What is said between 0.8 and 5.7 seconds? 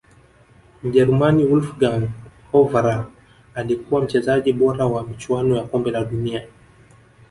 mjerumani wolfgang overalh alikuwa mchezaji bora wa michuano ya